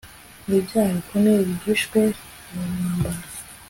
[0.47, 1.99] nibyaha bikomeye bihishwe
[2.51, 3.21] mu mwambaro